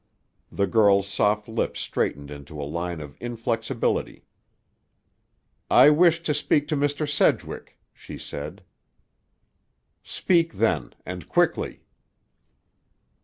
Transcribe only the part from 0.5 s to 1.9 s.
The girl's soft lips